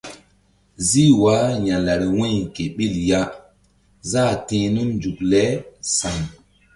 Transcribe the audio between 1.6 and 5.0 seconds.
ya̧lari wu̧y ke ɓil ya záh ti̧h nun